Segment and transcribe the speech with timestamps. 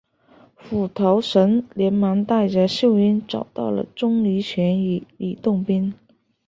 [0.55, 5.93] 斧头神连忙带着秀英找到了钟离权与吕洞宾。